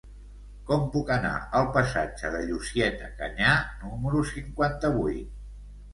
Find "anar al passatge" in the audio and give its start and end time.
1.15-2.33